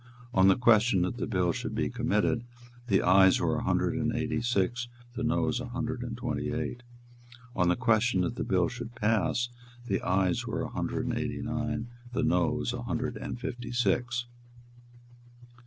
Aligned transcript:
On 0.33 0.47
the 0.47 0.55
question 0.55 1.03
that 1.03 1.17
the 1.17 1.27
bill 1.27 1.51
should 1.51 1.75
be 1.75 1.87
committed, 1.91 2.43
the 2.87 3.03
Ayes 3.03 3.39
were 3.39 3.57
a 3.57 3.63
hundred 3.63 3.93
and 3.93 4.11
eighty 4.15 4.41
six, 4.41 4.87
the 5.13 5.21
Noes 5.21 5.59
a 5.59 5.67
hundred 5.67 6.01
and 6.01 6.17
twenty 6.17 6.49
eight. 6.49 6.81
On 7.55 7.67
the 7.69 7.75
question 7.75 8.21
that 8.21 8.35
the 8.35 8.43
bill 8.43 8.67
should 8.67 8.95
pass, 8.95 9.49
the 9.85 10.01
Ayes 10.01 10.47
were 10.47 10.63
a 10.63 10.69
hundred 10.69 11.05
and 11.05 11.15
eighty 11.19 11.43
nine, 11.43 11.89
the 12.13 12.23
Noes 12.23 12.73
a 12.73 12.81
hundred 12.81 13.15
and 13.15 13.39
fifty 13.39 13.71
six. 13.71 14.25